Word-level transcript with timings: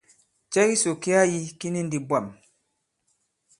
Cɛ 0.51 0.61
kisò 0.69 0.91
ki 1.01 1.11
a 1.21 1.23
yī 1.31 1.43
ki 1.59 1.67
ni 1.73 1.81
ndī 1.85 1.99
bwâm. 2.07 2.25